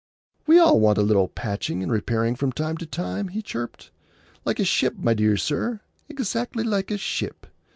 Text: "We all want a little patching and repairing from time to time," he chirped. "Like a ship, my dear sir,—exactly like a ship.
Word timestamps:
"We 0.47 0.57
all 0.57 0.79
want 0.79 0.97
a 0.97 1.03
little 1.03 1.27
patching 1.27 1.83
and 1.83 1.91
repairing 1.91 2.35
from 2.35 2.51
time 2.53 2.75
to 2.77 2.87
time," 2.87 3.27
he 3.27 3.43
chirped. 3.43 3.91
"Like 4.45 4.59
a 4.59 4.63
ship, 4.65 4.95
my 4.97 5.13
dear 5.13 5.37
sir,—exactly 5.37 6.63
like 6.63 6.89
a 6.89 6.97
ship. 6.97 7.45